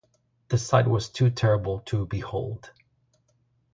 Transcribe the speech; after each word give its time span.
The 0.47 0.57
sight 0.57 0.87
was 0.87 1.09
too 1.09 1.29
terrible 1.29 1.81
to 1.81 2.07
behold. 2.07 2.71